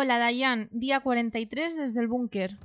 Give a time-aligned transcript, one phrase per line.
[0.00, 0.68] Hola, Dayan.
[0.70, 2.56] Día 43 desde el búnker.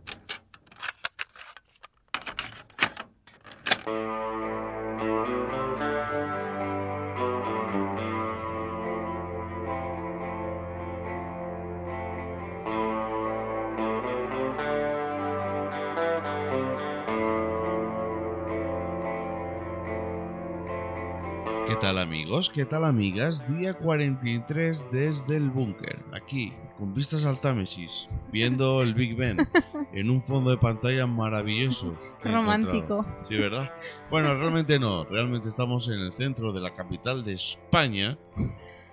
[21.73, 22.51] ¿Qué tal amigos?
[22.51, 23.51] ¿Qué tal amigas?
[23.57, 29.37] Día 43 desde el búnker, aquí, con vistas al Támesis, viendo el Big Ben,
[29.91, 31.97] en un fondo de pantalla maravilloso.
[32.23, 33.03] Romántico.
[33.23, 33.71] Sí, ¿verdad?
[34.11, 38.19] Bueno, realmente no, realmente estamos en el centro de la capital de España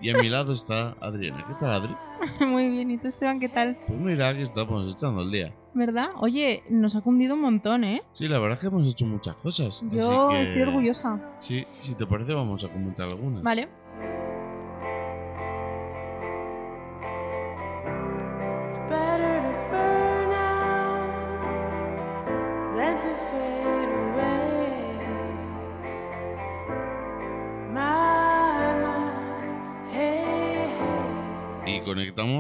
[0.00, 1.44] y a mi lado está Adriana.
[1.46, 1.96] ¿Qué tal Adri?
[2.46, 2.90] Muy bien.
[2.90, 3.78] ¿Y tú, Esteban, qué tal?
[3.86, 5.54] Pues mira que estamos echando el día.
[5.72, 6.08] ¿Verdad?
[6.16, 8.02] Oye, nos ha cundido un montón, ¿eh?
[8.12, 9.68] Sí, la verdad es que hemos hecho muchas cosas.
[9.68, 11.20] así Yo que- estoy orgullosa.
[11.40, 13.42] Sí, si te parece vamos a comentar algunas.
[13.42, 13.68] Vale.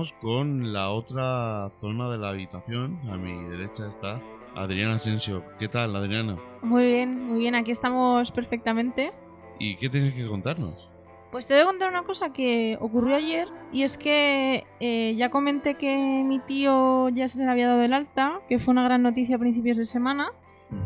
[0.00, 2.98] Conectamos con la otra zona de la habitación.
[3.10, 4.18] A mi derecha está
[4.56, 5.44] Adriana Asensio.
[5.58, 6.38] ¿Qué tal, Adriana?
[6.62, 7.54] Muy bien, muy bien.
[7.54, 9.12] Aquí estamos perfectamente.
[9.58, 10.88] ¿Y qué tienes que contarnos?
[11.30, 15.28] Pues te voy a contar una cosa que ocurrió ayer y es que eh, ya
[15.28, 19.02] comenté que mi tío ya se le había dado el alta, que fue una gran
[19.02, 20.32] noticia a principios de semana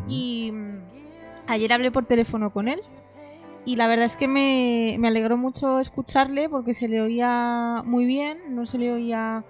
[0.08, 0.80] y mm,
[1.46, 2.80] ayer hablé por teléfono con él
[3.64, 8.04] y la verdad es que me, me alegró mucho escucharle porque se le oía muy
[8.06, 9.44] bien, no se le oía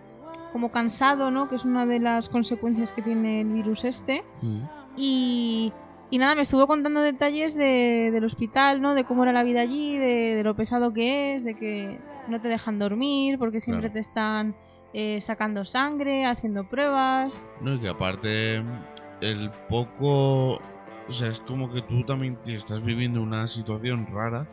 [0.52, 1.48] como cansado, ¿no?
[1.48, 4.22] Que es una de las consecuencias que tiene el virus este.
[4.40, 4.60] Mm.
[4.96, 5.72] Y,
[6.10, 8.94] y nada, me estuvo contando detalles de- del hospital, ¿no?
[8.94, 11.98] De cómo era la vida allí, de, de lo pesado que es, de que
[12.28, 13.94] no te dejan dormir porque siempre Claro.
[13.94, 14.54] te están
[14.92, 17.48] eh, sacando sangre, haciendo pruebas.
[17.60, 18.62] No, y que aparte
[19.20, 20.60] el poco...
[21.08, 24.46] O sea, es como que tú también te estás viviendo una situación rara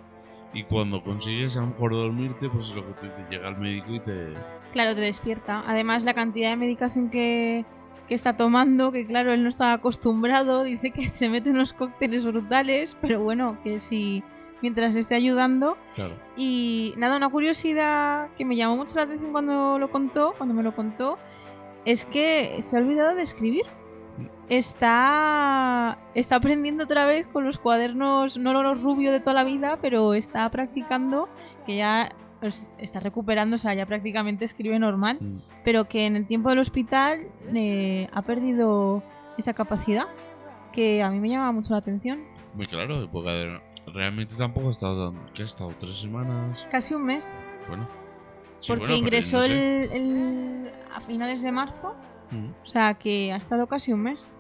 [0.53, 3.57] y cuando consigues a lo mejor dormirte, pues es lo que tú dices, llega el
[3.57, 4.33] médico y te...
[4.73, 5.63] Claro, te despierta.
[5.65, 7.65] Además, la cantidad de medicación que,
[8.07, 12.25] que está tomando, que claro, él no está acostumbrado, dice que se mete unos cócteles
[12.25, 14.23] brutales, pero bueno, que si
[14.61, 15.77] mientras le esté ayudando.
[15.95, 16.15] Claro.
[16.35, 20.63] Y nada, una curiosidad que me llamó mucho la atención cuando lo contó, cuando me
[20.63, 21.17] lo contó,
[21.85, 23.65] es que se ha olvidado de escribir.
[24.49, 29.77] Está, está aprendiendo otra vez con los cuadernos, no los rubios de toda la vida,
[29.81, 31.29] pero está practicando,
[31.65, 35.37] que ya pues, está recuperando, o sea, ya prácticamente escribe normal, Mm.
[35.63, 39.03] pero que en el tiempo del hospital eh, ha perdido
[39.37, 40.05] esa capacidad,
[40.73, 42.23] que a mí me llama mucho la atención.
[42.55, 43.59] Muy claro, porque
[43.93, 45.13] realmente tampoco ha estado...
[45.35, 45.71] ¿Qué ha estado?
[45.79, 46.67] ¿Tres semanas?
[46.71, 47.35] Casi un mes,
[47.67, 47.87] Bueno.
[48.59, 49.83] Sí, porque bueno, ingresó no sé.
[49.85, 51.95] el, el- a finales de marzo,
[52.31, 52.51] Mm.
[52.63, 54.31] o sea, que ha estado casi un mes.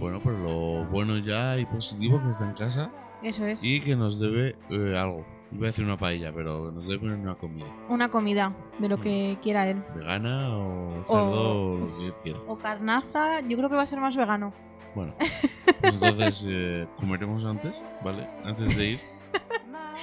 [0.00, 2.90] Bueno, pero lo bueno ya y positivo que está en casa
[3.22, 3.62] Eso es.
[3.64, 5.24] y que nos debe eh, algo.
[5.50, 7.66] Iba a decir una paella, pero nos debe una comida.
[7.88, 9.82] Una comida, de lo que quiera él.
[9.96, 12.38] Vegana o cerdo o lo que quiera.
[12.46, 14.52] O carnaza, yo creo que va a ser más vegano.
[14.94, 18.28] Bueno, pues entonces eh, comeremos antes, ¿vale?
[18.44, 19.00] Antes de ir.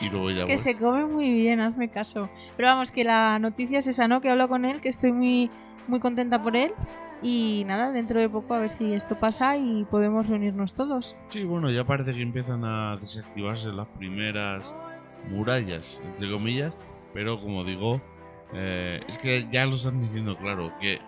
[0.02, 0.62] Y luego ya Que pues.
[0.62, 2.28] se come muy bien, hazme caso.
[2.58, 4.20] Pero vamos, que la noticia es esa, ¿no?
[4.20, 5.50] Que hablo con él, que estoy muy,
[5.88, 6.74] muy contenta por él.
[7.28, 11.16] Y nada, dentro de poco a ver si esto pasa y podemos reunirnos todos.
[11.30, 14.76] Sí, bueno, ya parece que empiezan a desactivarse las primeras
[15.32, 16.78] murallas, entre comillas.
[17.16, 18.00] Pero como digo,
[18.54, 21.00] eh, es que ya lo están diciendo claro, que,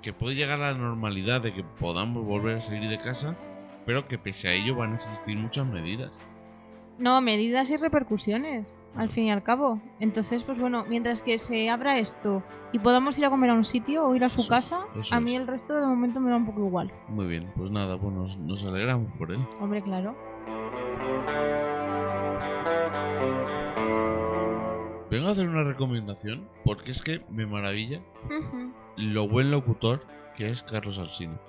[0.00, 3.36] que puede llegar a la normalidad de que podamos volver a salir de casa,
[3.84, 6.18] pero que pese a ello van a existir muchas medidas.
[7.00, 9.80] No, medidas y repercusiones, al fin y al cabo.
[10.00, 13.64] Entonces, pues bueno, mientras que se abra esto y podamos ir a comer a un
[13.64, 15.40] sitio o ir a su Eso- casa, eso a mí es.
[15.40, 16.92] el resto de momento me da un poco igual.
[17.08, 19.40] Muy bien, pues nada, pues nos, nos alegramos por él.
[19.60, 20.14] Hombre, claro.
[25.10, 28.00] Vengo a hacer una recomendación porque es que me maravilla
[28.96, 30.06] lo buen locutor
[30.36, 31.40] que es Carlos Alsina.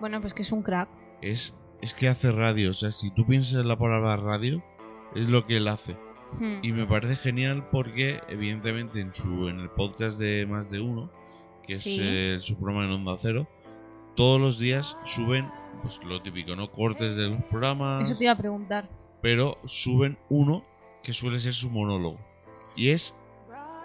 [0.00, 0.88] bueno, pues que es un crack.
[1.22, 4.62] Es, es que hace radio, o sea, si tú piensas en la palabra radio,
[5.14, 5.96] es lo que él hace.
[6.38, 6.58] Hmm.
[6.62, 11.10] Y me parece genial porque, evidentemente, en su en el podcast de Más de Uno,
[11.66, 11.98] que es Sí.
[12.00, 13.48] eh, su programa en Onda Cero,
[14.14, 15.48] todos los días suben,
[15.82, 16.70] pues lo típico, ¿no?
[16.70, 18.88] Cortes de los programas, Eso te iba a preguntar.
[19.22, 20.64] pero suben uno
[21.02, 22.18] que suele ser su monólogo.
[22.76, 23.14] Y es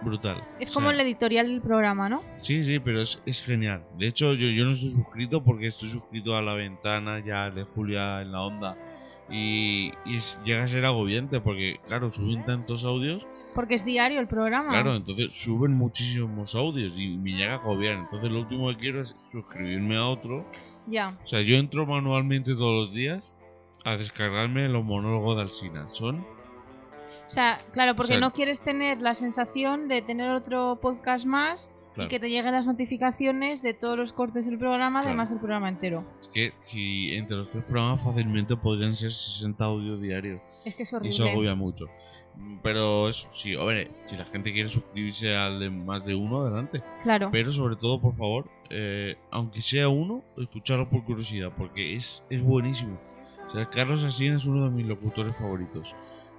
[0.05, 0.41] brutal.
[0.59, 2.21] Es O como sea, el editorial del programa, ¿no?
[2.37, 3.83] Sí, sí, pero es, es genial.
[3.97, 7.63] De hecho, yo, yo no estoy suscrito porque estoy suscrito a La Ventana, ya de
[7.63, 8.77] Julia en la Onda,
[9.29, 13.25] Y, y es- llega a ser agobiante porque, claro, suben tantos audios.
[13.55, 14.69] Porque es diario el programa.
[14.69, 17.95] Claro, entonces suben muchísimos audios y me llega a agobiar.
[17.95, 20.45] Entonces lo último que quiero es suscribirme a otro.
[20.87, 21.17] Ya.
[21.23, 23.33] O sea, yo entro manualmente todos los días
[23.83, 25.89] a descargarme los monólogos de Alsina.
[25.89, 26.23] Son
[27.27, 31.25] O sea, claro, porque O sea- no quieres tener la sensación de tener otro podcast
[31.25, 32.07] más Claro.
[32.07, 35.07] y que te lleguen las notificaciones de todos los cortes del programa, Claro.
[35.09, 36.03] además del programa entero.
[36.19, 40.41] Es que si entre los tres programas fácilmente podrían ser 60 audios diarios.
[40.65, 41.09] Es que es Y horrible.
[41.15, 41.85] eso agobia mucho.
[42.61, 46.83] Pero eso, sí, hombre, si la gente quiere suscribirse al de más de uno, adelante.
[47.01, 47.29] Claro.
[47.31, 52.41] Pero sobre todo, por favor, eh, aunque sea uno, escucharlo por curiosidad, porque es, es
[52.43, 52.97] buenísimo.
[53.47, 55.95] O sea, Carlos Asín es uno de mis locutores favoritos.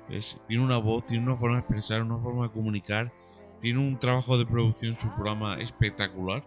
[0.09, 3.13] Tiene una voz, tiene una forma de expresar, una forma de comunicar,
[3.61, 6.45] tiene un trabajo de producción, su programa espectacular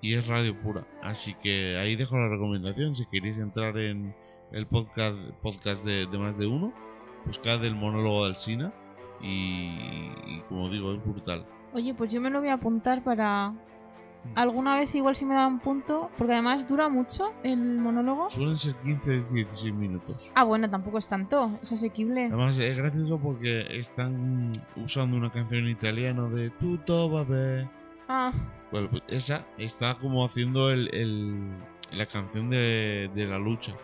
[0.00, 0.86] y es radio pura.
[1.02, 2.94] Así que ahí dejo la recomendación.
[2.94, 4.14] Si queréis entrar en
[4.52, 5.16] el podcast,
[5.84, 6.72] de, más de uno,
[7.24, 8.72] buscad el monólogo de Alsina
[9.20, 11.46] y, y como digo, es brutal.
[11.72, 13.54] Oye, pues yo me lo voy a apuntar para
[14.34, 18.30] alguna vez igual si me da un punto, porque además dura mucho el monólogo.
[18.30, 20.30] Suelen ser 15-16 minutos.
[20.34, 22.26] Ah, bueno, tampoco es tanto, es asequible.
[22.26, 27.68] Además es gracioso porque están usando una canción en italiano de Tutto va bene.
[28.08, 28.32] Ah,
[28.70, 31.50] Bueno, pues esa está como haciendo el, el-
[31.92, 33.74] la canción de, de la lucha.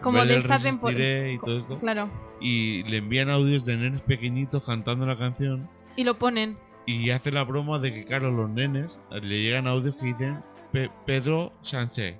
[0.00, 1.38] como de esta y temporada.
[1.44, 1.78] todo esto.
[1.78, 2.08] Claro.
[2.40, 5.68] Y le envían audios de nenes pequeñitos cantando la canción.
[5.96, 6.56] Y lo ponen.
[6.90, 10.42] Y hace la broma de que, claro, los nenes le llegan audios que dicen
[10.72, 12.16] "Pe- Pedro Sánchez.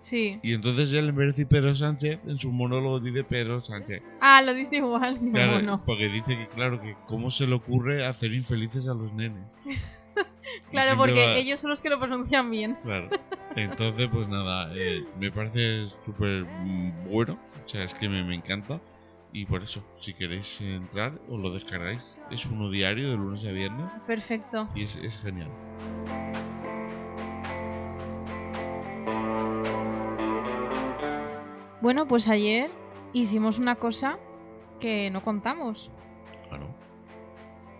[0.00, 0.40] Sí.
[0.42, 4.04] Y entonces él, en vez de decir Pedro Sánchez, en su monólogo dice Pedro Sánchez.
[4.20, 5.18] Ah, lo dice igual.
[5.20, 9.12] Digo, Claro, porque dice que, claro, que cómo se le ocurre hacer infelices a los
[9.12, 9.56] nenes.
[10.70, 12.76] Claro, porque va- ellos son los que lo pronuncian bien.
[12.82, 13.08] Claro.
[13.56, 17.38] Entonces, pues nada, eh, me parece súper mm, bueno.
[17.64, 18.80] O sea, es que me, me encanta.
[19.34, 22.20] Y por eso, si queréis entrar, os lo descargáis.
[22.30, 23.90] Es uno diario, de lunes a viernes.
[24.06, 24.68] Perfecto.
[24.74, 25.50] Y es, es genial.
[31.80, 32.70] Bueno, pues ayer
[33.12, 34.18] hicimos una cosa
[34.78, 35.90] que no contamos.
[36.48, 36.66] Claro.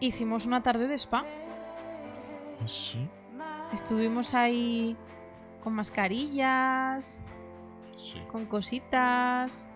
[0.00, 1.24] Hicimos una tarde de spa.
[2.60, 3.08] Ah, sí.
[3.72, 4.96] Estuvimos ahí
[5.62, 7.22] con mascarillas,
[7.96, 8.20] Sí.
[8.30, 9.68] con cositas.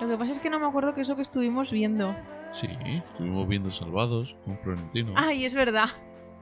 [0.00, 2.14] Lo que pasa es que no me acuerdo qué es lo que estuvimos viendo.
[2.52, 5.12] Sí, estuvimos viendo Salvados con Florentino.
[5.16, 5.90] Ay, es verdad.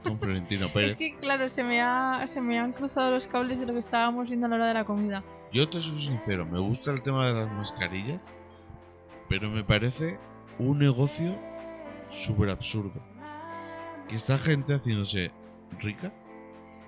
[0.03, 0.93] Con Florentino Pérez.
[0.93, 3.79] Es que, claro, se me, ha, se me han cruzado los cables de lo que
[3.79, 5.23] estábamos viendo a la hora de la comida.
[5.51, 8.31] Yo te soy sincero, me gusta el tema de las mascarillas,
[9.27, 10.19] pero me parece
[10.57, 11.35] un negocio
[12.11, 13.01] súper absurdo.
[14.07, 15.31] Que esta gente haciéndose
[15.79, 16.13] rica.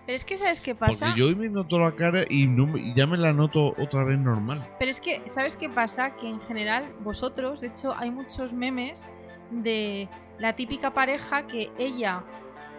[0.05, 1.05] Pero es que, ¿sabes qué pasa?
[1.07, 3.73] Porque yo hoy me noto la cara y, no me- y ya me la noto
[3.77, 4.67] otra vez normal.
[4.79, 6.15] Pero es que, ¿sabes qué pasa?
[6.15, 9.09] Que en general, vosotros, de hecho, hay muchos memes
[9.51, 10.09] de
[10.39, 12.23] la típica pareja que ella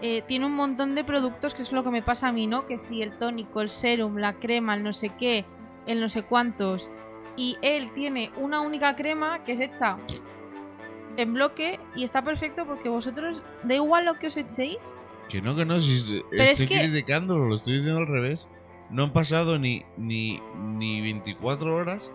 [0.01, 2.67] eh, tiene un montón de productos, que es lo que me pasa a mí, ¿no?
[2.67, 5.45] Que si el tónico, el serum, la crema, el no sé qué,
[5.87, 6.91] el no sé cuántos.
[7.37, 9.97] Y él tiene una única crema que es hecha
[11.17, 14.97] en bloque y está perfecto porque vosotros, da igual lo que os echéis,
[15.29, 18.49] Que no, que no, si es- es estoy que- criticándolo, lo estoy diciendo al revés.
[18.91, 22.13] No han pasado ni, ni, ni 24 horas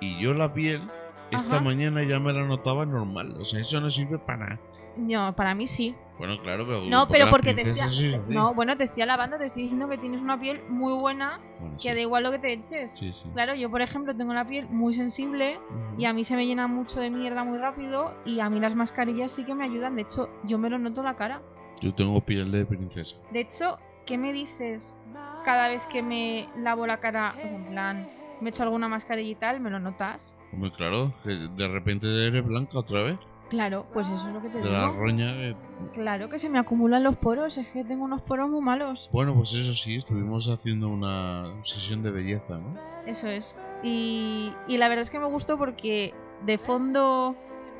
[0.00, 0.82] y yo la piel
[1.30, 1.60] esta Ajá.
[1.60, 3.34] mañana ya me la notaba normal.
[3.38, 4.60] O sea, eso no sirve para nada.
[4.96, 5.94] no, para mí sí.
[6.18, 6.82] Bueno, claro, pero...
[6.84, 9.88] No, pero porque te estoy, sí es no, bueno, te estoy alabando, te estoy diciendo
[9.88, 11.88] que tienes una piel muy buena, Bueno, que sí.
[11.88, 12.90] da igual lo que te eches.
[12.92, 13.26] Sí, sí.
[13.32, 15.58] Claro, yo por ejemplo tengo la piel muy sensible
[15.96, 18.74] y a mí se me llena mucho de mierda muy rápido y a mí las
[18.74, 19.96] mascarillas sí que me ayudan.
[19.96, 21.40] De hecho, yo me lo noto en la cara.
[21.80, 23.16] Yo tengo piel de princesa.
[23.30, 24.96] De hecho, ¿qué me dices
[25.44, 27.34] cada vez que me lavo la cara?
[27.42, 28.08] En plan,
[28.40, 30.34] me echo alguna mascarilla y tal, ¿me lo notas?
[30.52, 33.18] Hombre, claro, que de repente eres blanca otra vez.
[33.48, 34.92] Claro, pues eso es lo que te De la digo.
[35.00, 35.32] roña.
[35.48, 35.56] eh.
[35.94, 39.10] Claro que se me acumulan los poros, es que tengo unos poros muy malos.
[39.12, 42.78] Bueno, pues eso sí, estuvimos haciendo una sesión de belleza, ¿no?
[43.06, 43.56] Eso es.
[43.82, 46.14] Y, y la verdad es que me gustó porque
[46.46, 47.34] de fondo,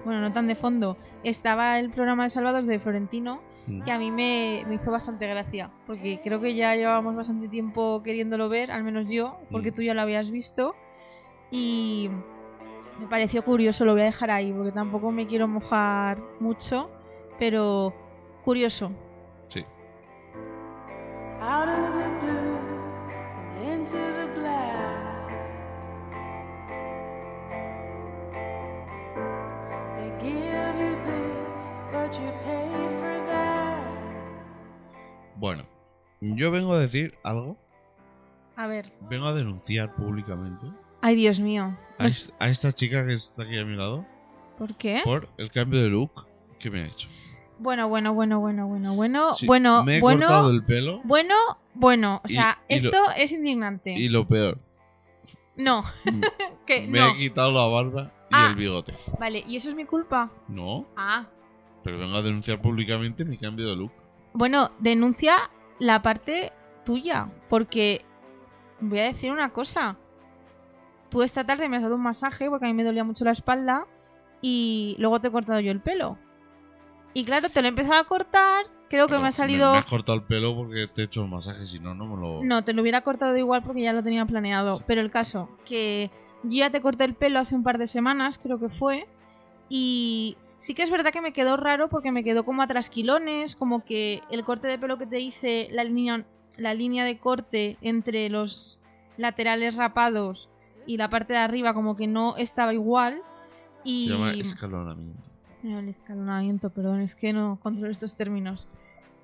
[0.05, 3.41] bueno, no tan de fondo, estaba el programa de Salvados de Florentino
[3.79, 3.83] Mm.
[3.85, 5.71] que a mí me, me hizo bastante gracia.
[5.87, 9.75] Porque creo que ya llevábamos bastante tiempo queriéndolo ver, al menos yo, porque Mm.
[9.75, 10.75] tú ya lo habías visto.
[11.51, 12.09] Y
[13.01, 16.91] me pareció curioso, lo voy a dejar ahí, porque tampoco me quiero mojar mucho,
[17.39, 17.93] pero
[18.45, 18.91] curioso.
[19.49, 19.65] Sí.
[21.41, 22.59] out of the blue
[23.65, 24.20] and into the
[35.41, 35.65] Bueno,
[36.21, 37.57] yo vengo a decir algo,
[38.57, 40.67] A ver, vengo a denunciar públicamente
[41.01, 41.75] Ay, Dios mío.
[41.99, 44.05] A, es- a esta chica que está aquí a mi lado
[44.59, 45.01] ¿Por qué?
[45.03, 46.27] por el cambio de look
[46.59, 47.09] que me ha hecho.
[47.59, 51.35] Bueno, bueno, bueno, bueno, bueno, bueno, Sí, bueno, me he bueno, cortado el pelo bueno,
[51.73, 52.17] bueno.
[52.23, 53.93] O Y- sea, y lo- esto es indignante.
[53.93, 54.59] y lo peor,
[55.57, 55.85] No,
[56.67, 57.11] que me no.
[57.13, 58.49] he quitado la barba y Ah.
[58.51, 58.93] el bigote.
[59.19, 60.31] Vale, ¿y eso es mi culpa?
[60.49, 61.27] No, Ah.
[61.83, 63.93] pero vengo a denunciar públicamente mi cambio de look.
[64.33, 66.53] Bueno, denuncia la parte
[66.85, 68.05] tuya, porque
[68.81, 69.97] voy a decir una cosa.
[71.11, 73.33] Tú esta tarde me has dado un masaje porque a mí me dolía mucho la
[73.33, 73.87] espalda
[74.41, 76.19] y luego te he cortado yo el pelo.
[77.13, 79.73] Y claro, te lo he empezado a cortar, creo que Pero me ha salido...
[79.73, 82.21] Me, has cortado el pelo porque te he hecho el masaje, si no, no me
[82.21, 82.45] lo.
[82.45, 84.83] No, te lo hubiera cortado igual porque ya lo tenía planeado.
[84.87, 86.11] Pero el caso, que
[86.45, 89.09] yo ya te corté el pelo hace un par de semanas, creo que fue.
[89.69, 93.57] Y sí que es verdad que me quedó raro porque me quedó como a trasquilones,
[93.57, 96.25] como que el corte de pelo que te hice, la línea,
[96.57, 98.81] la línea de corte entre los
[99.17, 100.49] laterales rapados
[100.87, 103.23] y la parte de arriba como que no estaba igual.
[103.85, 104.09] Y...
[104.09, 105.23] Se llama escalonamiento.
[105.65, 108.69] Eh, El escalonamiento, perdón, es que no controlo estos términos.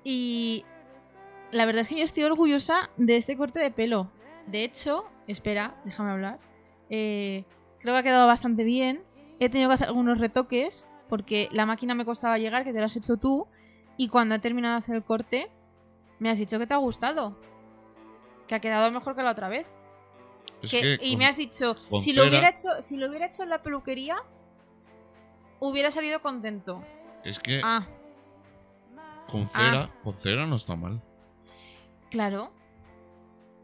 [0.03, 0.65] Y
[1.51, 4.09] la verdad es que yo estoy orgullosa de este corte de pelo.
[4.47, 6.39] De hecho, espera, déjame hablar.
[6.89, 7.43] Eh,
[7.79, 9.03] creo que ha quedado bastante bien.
[9.39, 12.85] He tenido que hacer algunos retoques porque la máquina me costaba llegar, que te lo
[12.85, 13.47] has hecho tú.
[13.97, 15.49] Y cuando he terminado de hacer el corte,
[16.19, 17.37] me has dicho que te ha gustado.
[18.47, 19.79] Que ha quedado mejor que la otra vez.
[20.61, 23.25] Es Que- que y con- me has dicho, si lo, hubiera hecho, si lo hubiera
[23.27, 24.17] hecho en la peluquería,
[25.59, 26.83] hubiera salido contento.
[27.23, 27.85] es que Ah,
[29.29, 31.01] con cera, con cera no está mal.
[32.09, 32.51] claro.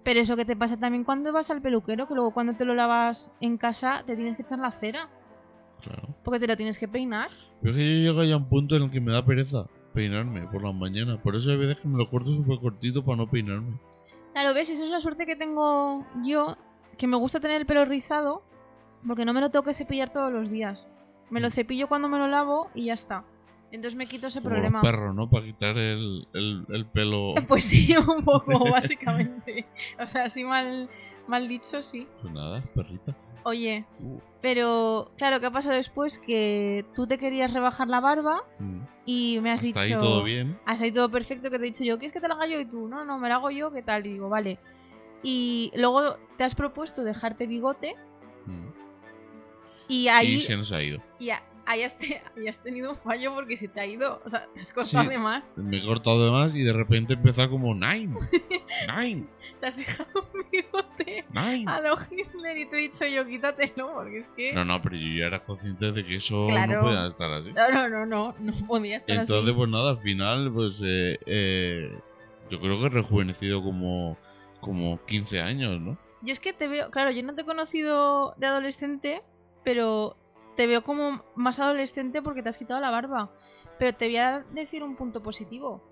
[0.04, 2.76] Pero eso que te pasa también cuando vas al peluquero, que luego cuando te lo
[2.76, 5.10] lavas en casa te tienes que echar la cera,
[5.84, 6.16] Claro.
[6.24, 7.30] porque te lo tienes que peinar.
[7.62, 9.68] Pero es que yo llego ya a un punto en el que me da pereza
[9.94, 11.20] peinarme por las mañanas.
[11.20, 13.80] Por eso hay veces que me lo corto súper cortito para no peinarme.
[14.34, 16.58] Claro, ves, eso es la suerte que tengo yo,
[16.98, 18.44] que me gusta tener el pelo rizado,
[19.06, 20.90] porque no me lo tengo que cepillar todos los días.
[21.30, 21.52] Me lo Mm.
[21.52, 23.26] cepillo cuando me lo lavo y ya está.
[23.72, 24.80] Entonces me quito ese Como problema.
[24.82, 25.30] los perros, ¿no?
[25.30, 27.34] Para quitar el, el, el pelo.
[27.48, 29.66] Pues sí, un poco, básicamente.
[30.00, 30.90] O sea, así mal,
[31.28, 32.08] mal dicho, sí.
[32.22, 33.16] Pues nada, perrita.
[33.46, 36.18] Oye, Uh, pero claro, ¿qué ha pasado después?
[36.20, 38.80] Que tú te querías rebajar la barba mm.
[39.06, 39.80] y me has Hasta dicho...
[39.80, 40.60] ahí todo bien.
[40.66, 42.60] Hasta ahí todo perfecto, que te he dicho yo, ¿quieres que te la haga yo?
[42.60, 44.06] Y tú, no, no, me la hago yo, ¿qué tal?
[44.06, 44.60] Y digo, vale.
[45.24, 47.96] Y luego te has propuesto dejarte bigote
[48.46, 48.68] Mm.
[49.88, 50.34] y ahí...
[50.36, 51.02] Y se nos ha ido.
[51.20, 52.22] y a- ahí has, te-
[52.64, 55.10] tenido un fallo porque se te ha ido, o sea, te has cortado Sí.
[55.10, 55.58] de más.
[55.58, 58.16] Me he cortado de más y de repente empezó como Nine.
[58.98, 59.26] Nine.
[59.60, 61.66] Te has dejado un bigote Nine.
[61.72, 64.54] a lo Hitler y te he dicho yo, quítatelo, porque es que...
[64.54, 66.74] No, no, pero yo ya era consciente de que eso Claro.
[66.74, 67.54] no podía estar así.
[67.54, 69.54] No, no, no, no, no podía estar Entonces, así.
[69.54, 71.98] pues nada, al final, pues eh, eh,
[72.50, 74.18] yo creo que he rejuvenecido como,
[74.60, 75.98] como 15 años, ¿no?
[76.22, 79.22] Yo es que te veo, claro, yo no te he conocido de adolescente,
[79.64, 80.16] pero
[80.56, 83.32] te veo como más adolescente porque te has quitado la barba.
[83.80, 85.84] Pero te voy a decir un punto positivo.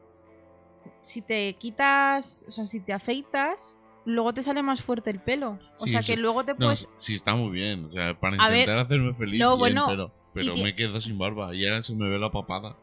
[1.01, 3.75] Si te quitas, o sea, si te afeitas,
[4.05, 5.59] luego te sale más fuerte el pelo.
[5.77, 6.13] O Sí, sea, sí.
[6.13, 6.89] que luego te No, puedes...
[6.95, 10.55] sí está muy bien, o sea, para ver, intentar hacerme feliz, no, bien, bueno, pero,
[10.55, 12.77] me quedo sin barba y ahora se me ve la papada.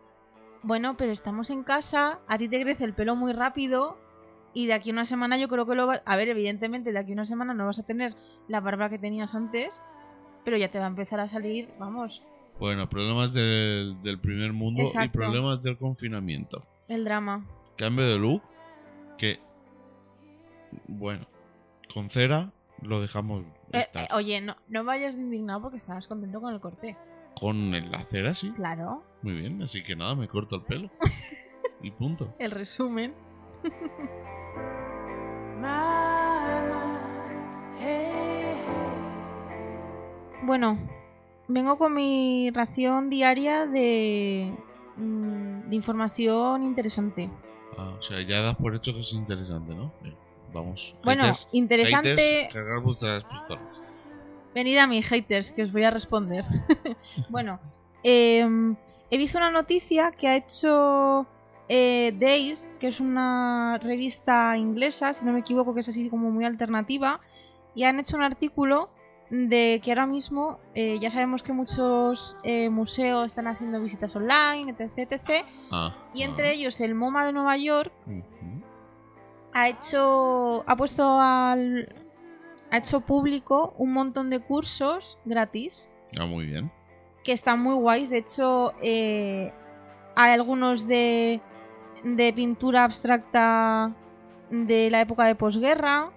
[0.62, 3.98] Bueno, pero estamos en casa, a ti te crece el pelo muy rápido
[4.52, 6.02] y de aquí a una semana yo creo que lo vas...
[6.04, 8.14] A ver, evidentemente de aquí a una semana no vas a tener
[8.48, 9.82] la barba que tenías antes,
[10.44, 12.22] pero ya te va a empezar a salir, vamos,
[12.58, 16.64] Bueno, problemas del, del primer mundo y problemas del confinamiento.
[16.88, 17.46] el drama.
[17.76, 18.42] Cambio de look,
[19.18, 19.38] que,
[20.88, 21.26] bueno,
[21.94, 22.52] con cera
[22.82, 24.04] lo dejamos Eh, estar.
[24.04, 26.96] eh, oye, no, no vayas de indignado porque estabas contento con el corte.
[27.38, 30.90] Con el- la cera sí, Claro, muy bien, así que nada, me corto el pelo.
[31.82, 32.34] y punto.
[32.40, 33.14] el resumen.
[40.48, 40.78] Bueno,
[41.46, 44.50] vengo con mi ración diaria de,
[44.96, 47.28] mm, de información interesante.
[47.76, 49.92] Ah, o sea, ya das por hecho que es interesante, ¿no?
[50.00, 50.16] Bien,
[50.54, 50.96] vamos.
[51.04, 52.16] Bueno, Haters, interesante.
[52.16, 53.82] haters, cargar vuestras pistolas.
[54.54, 56.46] Venid a mis haters, que os voy a responder.
[57.28, 57.60] bueno,
[58.02, 58.74] em,
[59.10, 61.26] he visto una noticia que ha hecho
[61.68, 66.30] eh, Days, que es una revista inglesa, si no me equivoco, que es así como
[66.30, 67.20] muy alternativa,
[67.74, 68.88] y han hecho un artículo
[69.30, 74.74] de que ahora mismo eh, ya sabemos que muchos eh, museos están haciendo visitas online,
[74.76, 75.44] etc, etc.
[75.70, 77.92] Ah, Y ah, entre ellos el MoMA de Nueva York
[79.52, 81.94] ha hecho ha puesto al
[82.70, 85.90] ha hecho público un montón de cursos gratis.
[86.18, 86.70] Ah, muy bien.
[87.24, 88.08] que están muy guays.
[88.08, 89.52] De hecho eh,
[90.16, 91.40] hay algunos de
[92.04, 93.92] de pintura abstracta
[94.50, 96.10] de la época de posguerra.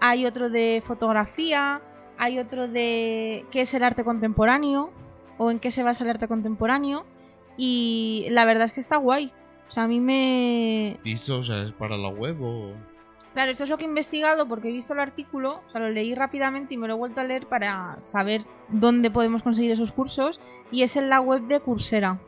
[0.00, 1.80] Hay otro de fotografía
[2.22, 4.92] hay otro de qué es el arte contemporáneo
[5.38, 7.04] o en qué se basa el arte contemporáneo.
[7.56, 9.32] Y la verdad es que está guay.
[9.68, 11.00] O sea, a mí me...
[11.02, 12.74] ¿Y esto, o sea, es para la web o...?
[13.32, 15.90] Claro, esto es lo que he investigado porque he visto el artículo, o sea, lo
[15.90, 19.90] leí rápidamente y me lo he vuelto a leer para saber dónde podemos conseguir esos
[19.90, 20.40] cursos.
[20.70, 22.20] Y es en la web de Coursera.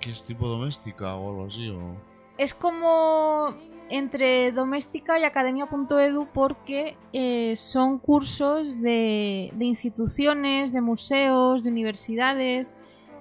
[0.00, 1.68] ¿Qué es tipo doméstica o algo así?
[1.68, 1.96] O...
[2.38, 3.54] Es como
[3.90, 12.78] entre doméstica y academia.edu porque eh, son cursos de, de instituciones, de museos, de universidades,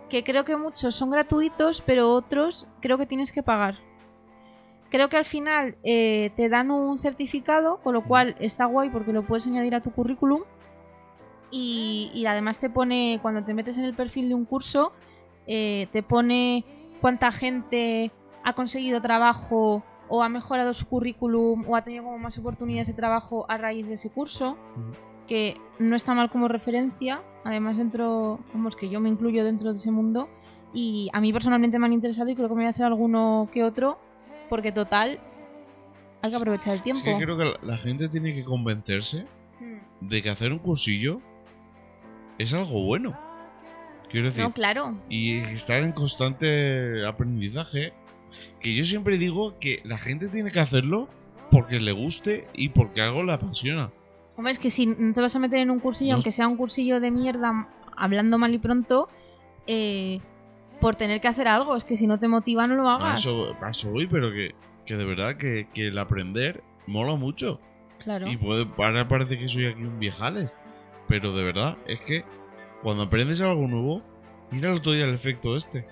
[0.09, 3.79] que creo que muchos son gratuitos, pero otros creo que tienes que pagar.
[4.93, 9.11] Creo que al final eh, te dan un certificado, con lo cual está guay porque
[9.11, 10.43] lo puedes añadir a tu currículum.
[11.49, 14.91] Y, además te pone, cuando te metes en el perfil de un curso,
[15.47, 16.63] eh, te pone
[17.01, 18.11] cuánta gente
[18.43, 22.93] ha conseguido trabajo o ha mejorado su currículum o ha tenido como más oportunidades de
[22.93, 24.57] trabajo a raíz de ese curso,
[25.27, 27.21] que no está mal como referencia.
[27.45, 30.29] Además, dentro, vamos, que yo me incluyo dentro de ese mundo
[30.73, 33.49] y a mí personalmente me han interesado y creo que me voy a hacer alguno
[33.51, 33.97] que otro,
[34.49, 35.19] porque total,
[36.21, 37.03] hay que aprovechar el Es tiempo.
[37.03, 39.25] que creo que la, la gente tiene que convencerse
[39.59, 40.07] Mm.
[40.09, 41.21] de que hacer un cursillo
[42.39, 43.17] es algo bueno.
[44.09, 44.95] Quiero decir, No, claro.
[45.09, 47.93] y estar en constante aprendizaje.
[48.59, 51.09] Que yo siempre digo que la gente tiene que hacerlo
[51.51, 53.91] porque le guste y porque algo le apasiona.
[54.35, 56.15] Hombre, es que si no te vas a meter en un cursillo, No.
[56.15, 59.07] aunque sea un cursillo de mierda, hablando mal y pronto,
[59.67, 60.19] eh,
[60.81, 63.19] por tener que hacer algo, es que si no te motiva no lo hagas.
[63.19, 67.59] eso, a eso voy, pero que, que de verdad que, que el aprender mola mucho.
[68.03, 68.27] Claro.
[68.27, 70.51] Y puede, ahora parece que soy aquí un viejales.
[71.07, 72.25] Pero de verdad, es que
[72.81, 74.01] cuando aprendes algo nuevo,
[74.51, 75.85] mira el otro día el efecto este.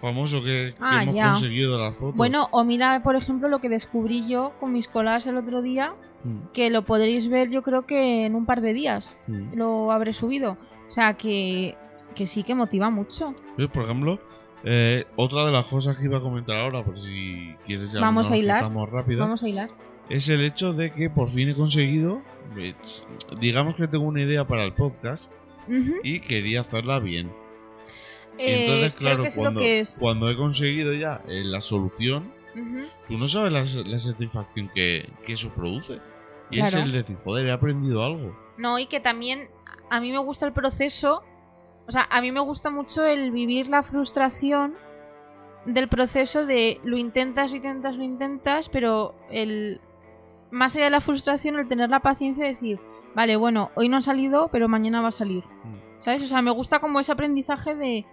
[0.00, 1.30] Famoso que, que Ah, hemos ya.
[1.30, 2.16] conseguido de las fotos.
[2.16, 5.94] Bueno, o mira, por ejemplo, lo que descubrí yo con mis colas el otro día,
[6.24, 9.16] Mm, que lo podréis ver yo creo que en un par de días.
[9.28, 9.54] mm.
[9.54, 10.56] Lo habré subido.
[10.88, 11.76] O sea, que,
[12.14, 13.34] que sí que motiva mucho.
[13.72, 14.18] Por ejemplo,
[14.64, 18.30] eh, otra de las cosas que iba a comentar ahora, por si quieres ya Vamos
[18.30, 18.64] a hilar.
[18.90, 19.70] rápido, Vamos a hilar.
[20.08, 22.22] es el hecho de que por fin he conseguido,
[22.56, 22.74] eh,
[23.40, 25.30] digamos que tengo una idea para el podcast
[26.02, 27.30] y quería hacerla bien.
[28.38, 32.32] Y Eh, entonces, creo claro, cuando, he conseguido ya eh, la solución,
[33.08, 36.00] tú no sabes la, la satisfacción que, que eso produce.
[36.50, 38.36] Y es el de decir, joder, he aprendido algo.
[38.56, 39.48] No, y que también
[39.90, 41.22] a mí me gusta el proceso.
[41.86, 44.74] O sea, a mí me gusta mucho el vivir la frustración
[45.66, 49.80] del proceso de lo intentas, lo intentas, lo intentas, pero el
[50.50, 52.80] más allá de la frustración, el tener la paciencia de decir,
[53.14, 55.44] vale, bueno, hoy no ha salido, pero mañana va a salir.
[55.64, 56.00] Mm.
[56.00, 56.22] ¿Sabes?
[56.22, 58.06] O sea, me gusta como ese aprendizaje de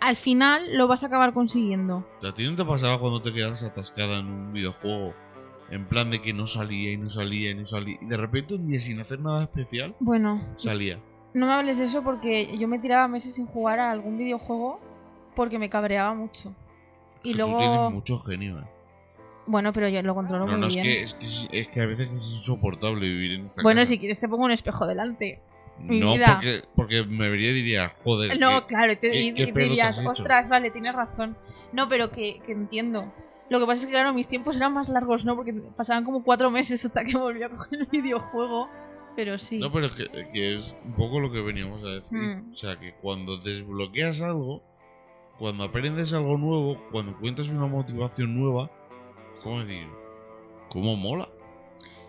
[0.00, 2.06] al final lo vas a acabar consiguiendo.
[2.22, 5.14] ¿A ti no te pasaba cuando te quedas atascada en un videojuego?
[5.70, 7.96] En plan de que no salía y no salía y no salía.
[8.00, 10.98] Y de repente un día sin hacer nada especial, Bueno, salía.
[11.32, 14.80] no me hables de eso porque yo me tiraba meses sin jugar a algún videojuego
[15.36, 16.52] porque me cabreaba mucho.
[17.22, 17.52] Y Que luego...
[17.52, 18.64] Tú tienes mucho genio, eh.
[19.46, 20.84] Bueno, pero yo lo controlo No, muy no, es bien.
[20.86, 23.90] que, es, que, es- es que a veces es insoportable vivir en esta Bueno, casa.
[23.90, 25.40] si quieres te pongo un espejo delante.
[25.82, 26.26] Mi No, vida.
[26.34, 28.38] porque, porque me vería y diría, joder.
[28.38, 30.10] No, que- claro, y te, qué- y- qué dirías, has hecho".
[30.10, 31.36] ostras, vale, tienes razón.
[31.72, 33.10] No, pero que, que entiendo.
[33.48, 35.34] Lo que pasa es que, claro, mis tiempos eran más largos, ¿no?
[35.36, 38.68] Porque pasaban como cuatro meses hasta que volví a coger el videojuego.
[39.16, 39.58] Pero sí.
[39.58, 42.16] No, pero que, que es un poco lo que veníamos a decir.
[42.16, 42.52] Mm.
[42.52, 44.62] O sea, que cuando desbloqueas algo,
[45.38, 48.70] cuando aprendes algo nuevo, cuando encuentras una motivación nueva,
[49.42, 49.88] ¿cómo decir?
[50.68, 51.28] ¿Cómo mola?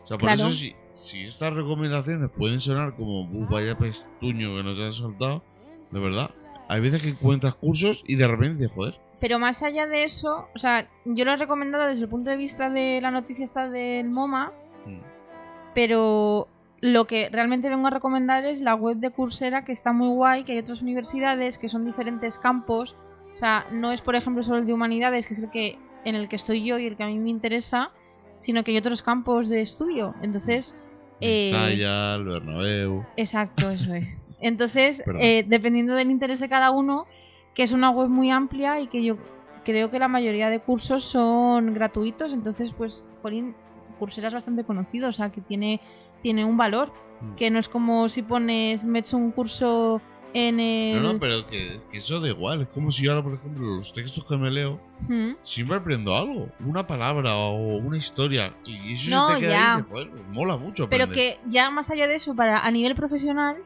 [0.04, 0.42] O sea, por Claro.
[0.48, 5.44] eso si, si estas recomendaciones pueden sonar como, "Uf, vaya pestuño que nos han soltado,
[5.92, 6.32] de verdad,
[6.68, 10.58] hay veces que encuentras cursos y de repente, joder, Pero más allá de eso, o
[10.58, 14.10] sea, yo lo he recomendado desde el punto de vista de la noticia esta del
[14.10, 14.52] MoMA,
[14.88, 15.00] mm,
[15.76, 16.48] pero
[16.80, 20.44] lo que realmente vengo a recomendar es la web de Coursera, que está muy guay,
[20.44, 22.96] que hay otras universidades que son diferentes campos.
[23.36, 26.16] O sea, no es, por ejemplo, solo el de humanidades, que es el que en
[26.16, 27.92] el que estoy yo y el que a mí me interesa,
[28.40, 30.16] sino que hay otros campos de estudio.
[30.24, 30.76] Entonces,
[31.22, 33.06] eh, Mestalla, el Bernabéu.
[33.18, 34.30] Exacto, eso es.
[34.42, 37.06] Entonces, eh, dependiendo del interés de cada uno,
[37.54, 39.18] que es una web muy amplia y que yo
[39.64, 43.56] creo que la mayoría de cursos son gratuitos, entonces, pues, Jolín,
[44.00, 45.80] Coursera es bastante conocido, o sea, que tiene,
[46.22, 47.36] tiene un valor, Mm.
[47.36, 50.02] que no es como si pones, me he hecho un curso
[50.34, 51.02] en el...
[51.02, 52.62] No, no, pero que, que eso da igual.
[52.62, 55.32] Es como si yo ahora, por ejemplo, los textos que me leo, Mm.
[55.44, 56.50] siempre aprendo algo.
[56.64, 58.54] Una palabra o una historia.
[58.68, 59.76] Y eso No, se te queda ya.
[59.78, 62.94] ahí, que, joder, mola mucho Pero que ya más allá de eso, para a nivel
[62.96, 63.58] profesional,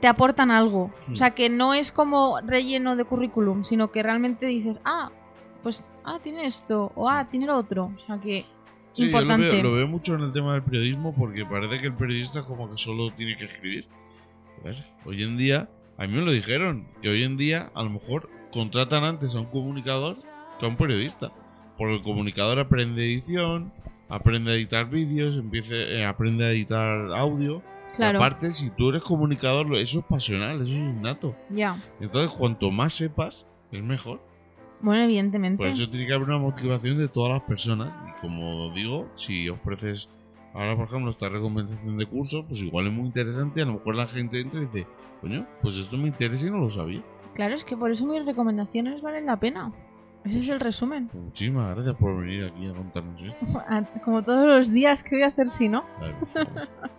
[0.00, 0.92] te aportan algo.
[1.08, 1.12] Hmm.
[1.12, 5.10] O sea, que no es como relleno de currículum, sino que realmente dices, ah,
[5.62, 7.92] pues, ah, tiene esto, o ah, tiene lo otro.
[7.96, 8.44] O sea, que,
[8.92, 9.48] Sí, yo lo importante.
[9.50, 12.70] veo, lo veo mucho en el tema del periodismo porque parece que el periodista como
[12.70, 13.86] que solo tiene que escribir.
[15.04, 18.28] Hoy en día, a mí me lo dijeron, que hoy en día a lo mejor
[18.52, 20.16] contratan antes a un comunicador
[20.58, 21.32] que a un periodista.
[21.76, 23.72] Porque el comunicador aprende edición,
[24.08, 27.62] aprende a editar vídeos, empieza, eh, aprende a editar audio.
[27.96, 31.36] Claro, aparte, si tú eres comunicador, eso es pasional, eso es innato.
[31.50, 31.82] ya.
[32.00, 34.20] Entonces, cuanto más sepas, es mejor.
[34.80, 35.58] Bueno, evidentemente.
[35.58, 37.98] Por eso tiene que haber una motivación de todas las personas.
[38.08, 40.08] Y como digo, si ofreces
[40.54, 43.62] ahora, por ejemplo, esta recomendación de curso, pues igual es muy interesante.
[43.62, 44.86] A lo mejor la gente entra y dice,
[45.20, 47.02] coño, pues esto me interesa y no lo sabía.
[47.34, 49.72] Claro, es que por eso mis recomendaciones valen la pena.
[50.24, 51.08] Ese es el resumen.
[51.08, 53.46] Pues muchísimas gracias por venir aquí a contarnos esto.
[54.04, 55.84] Como todos los días, ¿qué voy a hacer si no?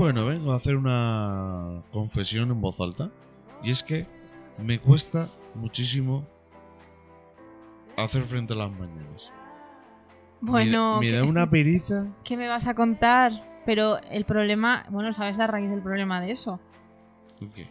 [0.00, 3.10] Bueno, vengo a hacer una confesión en voz alta.
[3.62, 4.06] Y es que
[4.58, 6.24] me cuesta muchísimo
[7.96, 9.32] hacer frente a las mañanas.
[10.40, 12.06] Bueno, me, me ¿qué, da una pereza.
[12.24, 13.60] qué me vas a contar?
[13.66, 16.58] Pero el problema, bueno, sabes la raíz del problema de eso.
[17.54, 17.68] ¿Qué?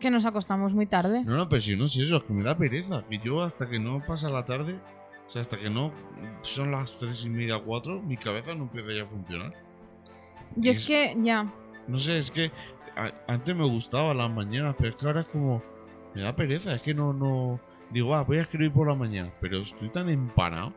[0.00, 1.22] Que nos acostamos muy tarde.
[1.24, 3.04] No, no, pero si no es eso, es que me da pereza.
[3.08, 4.78] Que yo hasta que no pasa la tarde,
[5.26, 5.92] o sea, hasta que no
[6.42, 9.52] son las tres y media, cuatro, mi cabeza no empieza ya a funcionar.
[10.56, 11.46] Yo es es- que, ya,
[11.86, 12.50] No sé, es que
[12.96, 15.62] a- antes me gustaba las mañanas, pero es que ahora es como.
[16.14, 17.12] Me da pereza, es que no.
[17.12, 20.72] no Digo, ah, voy a escribir por la mañana, pero estoy tan empanado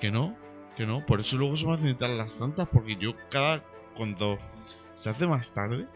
[0.00, 0.34] que no,
[0.76, 1.04] que no.
[1.04, 3.62] Por eso luego se me hacen tal las santas, porque yo cada.
[3.96, 4.38] Cuando
[4.94, 5.86] se hace más tarde,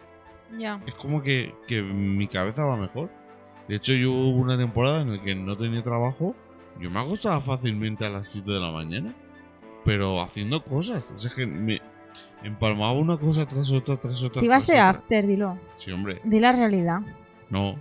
[0.58, 0.80] ya.
[0.86, 3.10] es como que, que mi cabeza va mejor.
[3.68, 6.34] De hecho, yo hubo una temporada en la que no tenía trabajo.
[6.80, 9.14] Yo me acostaba fácilmente a las 7 de la mañana.
[9.84, 11.10] Pero haciendo cosas.
[11.10, 11.80] O sea, que me
[12.42, 14.40] empalmaba una cosa tras otra, tras otra.
[14.40, 15.58] Te ibas de after, dilo.
[15.78, 16.20] Sí, hombre.
[16.24, 17.00] Di la realidad.
[17.48, 17.80] No.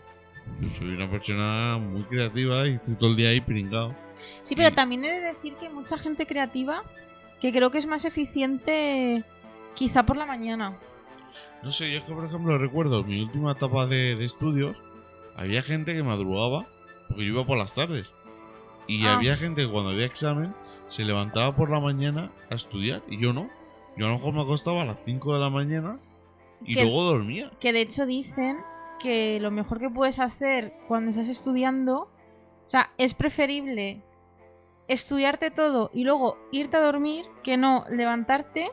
[0.61, 3.95] Yo soy una persona muy creativa y estoy todo el día ahí pringado.
[4.43, 6.83] Sí, pero Y- también he de decir que hay mucha gente creativa
[7.39, 9.23] que creo que es más eficiente
[9.75, 10.77] quizá por la mañana.
[11.63, 14.75] No sé, yo es que, por ejemplo, recuerdo mi última etapa de, de estudios.
[15.35, 16.65] Había gente que madrugaba
[17.07, 18.11] porque yo iba por las tardes.
[18.87, 19.15] Y Ah.
[19.15, 20.53] había gente que cuando había examen
[20.87, 23.49] se levantaba por la mañana a estudiar y yo no.
[23.97, 25.99] Yo a lo mejor me acostaba a las 5 de la mañana
[26.63, 27.51] y Que- luego dormía.
[27.59, 28.57] Que de hecho dicen
[28.99, 32.09] que lo mejor que puedes hacer cuando estás estudiando, o
[32.69, 34.01] sea, es preferible
[34.87, 38.71] estudiarte todo y luego irte a dormir que no levantarte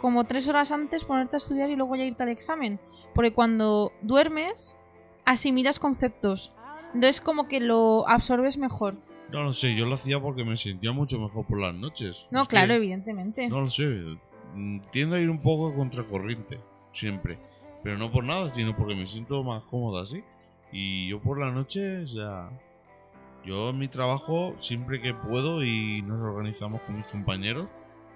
[0.00, 2.80] como tres horas antes, ponerte a estudiar y luego ya irte al examen.
[3.14, 4.76] Porque cuando duermes,
[5.24, 6.52] asimilas conceptos.
[6.94, 8.96] Entonces como que lo absorbes mejor.
[9.30, 12.26] No lo sé, yo lo hacía porque me sentía mucho mejor por las noches.
[12.30, 13.48] No, Es claro, evidentemente.
[13.48, 13.84] No lo sé.
[14.54, 16.60] Mm, Tiendo a ir un poco contracorriente,
[16.92, 17.38] siempre.
[17.82, 20.24] Pero no por nada, sino porque me siento más cómodo así.
[20.72, 22.50] Y yo por la noche, o sea.
[23.44, 27.68] Yo en mi trabajo, siempre que puedo y nos organizamos con mis compañeros,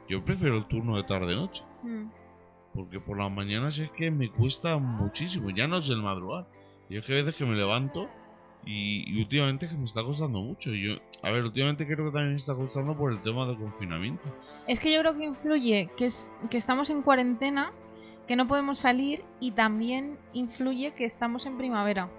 [0.08, 1.64] yo prefiero el turno de tarde-noche.
[1.82, 2.06] Mm.
[2.72, 5.50] Porque por las mañanas es que me cuesta muchísimo.
[5.50, 6.46] Ya no es el madrugar.
[6.88, 8.08] Yo es que hay veces que me levanto
[8.64, 10.70] y, y últimamente que me está costando mucho.
[10.70, 14.22] Yo, a ver, últimamente creo que también me está costando por el tema del confinamiento.
[14.66, 17.72] Es que yo creo que influye que, es- que estamos en cuarentena,
[18.26, 22.10] que no podemos salir y también influye que estamos en primavera.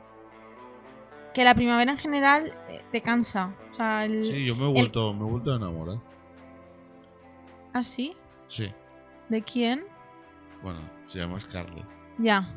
[1.33, 3.53] Que la primavera en general eh, te cansa.
[3.71, 4.25] O sea, el...
[4.25, 5.99] Sí, yo me he vuelto, me he vuelto a enamorar.
[7.73, 8.15] ¿Ah, sí?
[8.47, 8.67] Sí,
[9.29, 9.83] ¿De quién?
[10.63, 11.85] bueno, se llama Scarlett.
[12.17, 12.53] Ya.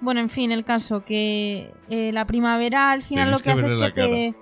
[0.00, 3.66] Bueno, en fin, el caso que eh, la primavera al final lo que, que hace
[3.66, 4.34] es que te...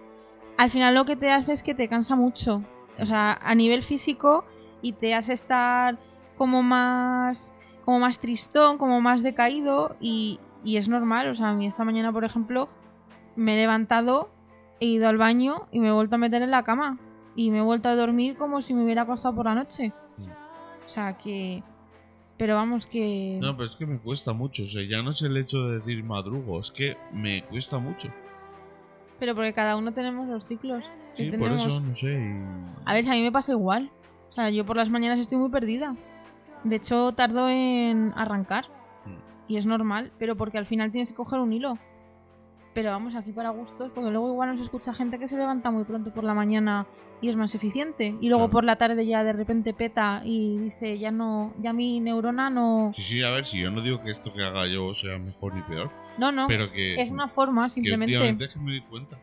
[0.57, 2.63] Al final lo que te hace es que te cansa mucho.
[2.99, 4.45] O sea, a nivel físico
[4.83, 5.99] y te hace estar
[6.37, 11.29] como más como más tristón, como más decaído y, y es normal.
[11.29, 12.69] O sea, a mí esta mañana, por ejemplo,
[13.35, 14.29] me he levantado,
[14.79, 16.99] he ido al baño y me he vuelto a meter en la cama.
[17.35, 19.95] Y me he vuelto a dormir como si me hubiera acostado por la noche.
[20.19, 20.85] Mm.
[20.85, 21.63] O sea, que...
[22.39, 23.39] Pero vamos, que...
[23.43, 24.63] No, pero es que me cuesta mucho.
[24.63, 28.09] O sea, ya no es el hecho de decir madrugo, es que me cuesta mucho.
[29.19, 30.85] Pero porque cada uno tenemos los ciclos.
[31.17, 32.13] que Sí, por eso, no sé.
[32.13, 33.91] y- A veces a mí me pasa igual.
[34.31, 35.97] O sea, yo por las mañanas estoy muy perdida.
[36.63, 38.67] De hecho, tardo en arrancar.
[39.05, 39.53] Mm.
[39.53, 41.77] Y es normal, pero porque al final tienes que coger un hilo.
[42.79, 45.83] Pero vamos, aquí para gustos, porque luego igual nos escucha gente que se levanta muy
[45.83, 46.87] pronto por la mañana
[47.21, 48.15] y es más eficiente.
[48.21, 48.51] Y luego Claro.
[48.53, 52.93] por la tarde ya de repente peta y dice, ya no, ya mi neurona no.
[52.95, 55.55] Sí, sí, a ver, si yo no digo que esto que haga yo sea mejor
[55.57, 56.47] ni peor, No, no.
[56.47, 56.95] pero que.
[57.03, 58.15] Es una forma, que simplemente.
[58.15, 59.19] últimamente es que me di cuenta.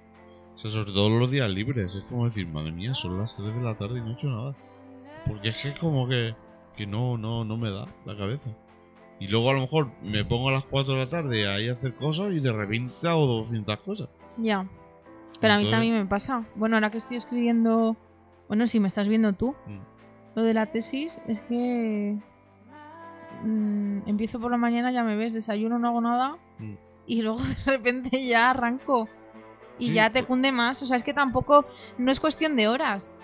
[0.54, 1.96] O sea, sobre todo los días libres.
[1.96, 4.28] Es como decir, madre mía, son las 3 de la tarde y no he hecho
[4.30, 4.54] nada.
[5.26, 6.36] Porque es que como que,
[6.76, 8.50] que no, no, no me da la cabeza.
[9.20, 11.74] Y luego a lo mejor me pongo a las 4 de la tarde ahí a
[11.74, 14.10] hacer cosas y de repente hago 200 cosas.
[14.38, 14.68] Ya.
[15.40, 16.46] Pero a mí Entonces- también me pasa.
[16.56, 17.96] Bueno, ahora que estoy escribiendo.
[18.48, 19.80] Bueno, si me estás viendo tú, Mm.
[20.36, 22.18] lo de la tesis es que.
[23.44, 26.38] mm, empiezo por la mañana, ya me ves, desayuno, no hago nada.
[26.60, 26.74] Mm.
[27.08, 29.08] Y luego de repente ya arranco.
[29.78, 30.82] Y Sí, ya te pues- cunde más.
[30.82, 31.66] O sea, es que tampoco.
[31.98, 33.18] No es cuestión de horas.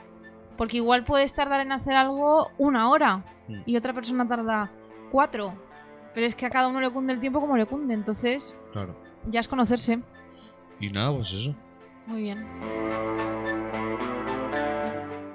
[0.58, 3.24] Porque igual puedes tardar en hacer algo una hora.
[3.66, 4.70] Y otra persona tarda
[5.12, 5.54] cuatro.
[6.14, 7.94] Pero es que a cada uno le cunde el tiempo como le cunde.
[7.94, 8.96] Entonces, Claro.
[9.28, 10.00] ya es conocerse.
[10.80, 11.56] Y nada, pues eso.
[12.08, 12.46] Muy bien.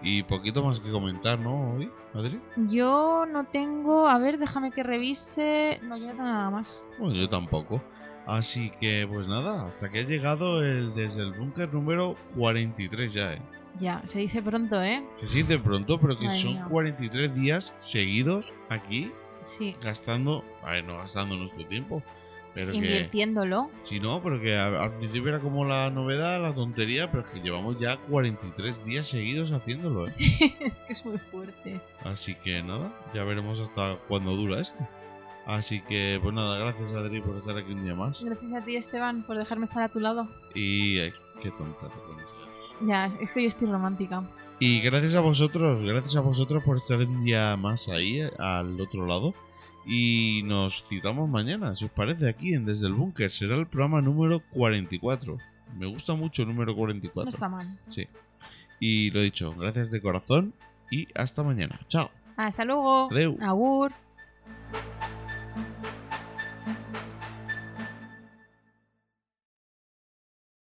[0.03, 1.73] Y poquito más que comentar, ¿no?
[1.75, 2.41] Hoy, Adri.
[2.69, 4.09] Yo no tengo.
[4.09, 5.81] A ver, déjame que revise.
[5.83, 6.85] No, yo no tengo nada más.
[6.99, 7.83] Bueno, yo tampoco.
[8.27, 13.35] Así que, pues nada, hasta que ha llegado el desde el búnker número 43 ya,
[13.35, 13.43] ¿eh?
[13.79, 15.05] Ya, se dice pronto, ¿eh?
[15.21, 16.67] Que sí, de pronto, pero que Madre son mía.
[16.71, 19.13] 43 días seguidos aquí
[19.47, 19.75] Sí.
[19.83, 20.45] gastando,
[20.85, 22.03] no gastando nuestro tiempo,
[22.55, 22.79] pero que...
[22.79, 23.71] Invirtiéndolo.
[23.85, 27.31] Sí, no, pero que a- al principio era como la novedad, la tontería, pero es
[27.31, 30.11] que llevamos ya 43 días seguidos haciéndolo, ¿eh?
[30.11, 31.81] Sí, es que es muy fuerte.
[32.05, 34.79] Así que nada, ya veremos hasta cuándo dura esto.
[35.47, 38.23] Así que, pues nada, gracias Adri por estar aquí un día más.
[38.25, 40.27] Gracias a ti, Esteban, por dejarme estar a tu lado.
[40.55, 42.29] Y eh, qué tonta te pones.
[42.81, 44.25] Ya, es que yo estoy romántica.
[44.59, 48.81] Y gracias a vosotros, gracias a vosotros por estar un día más ahí, eh, al
[48.81, 49.35] otro lado.
[49.85, 53.31] Y nos citamos mañana, si os parece, aquí en Desde el Búnker.
[53.31, 55.37] Será el programa número 44.
[55.79, 57.25] Me gusta mucho el número 44.
[57.25, 57.79] No está mal.
[57.89, 58.09] Sí.
[58.81, 60.55] Y lo dicho, gracias de corazón
[60.91, 61.79] y hasta mañana.
[61.89, 62.11] Chao.
[62.37, 63.11] Hasta luego.
[63.11, 63.37] Adeu.
[63.41, 63.93] Agur.